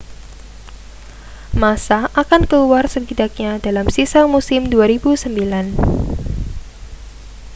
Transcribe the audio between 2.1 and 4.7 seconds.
akan keluar setidaknya dalam sisa musim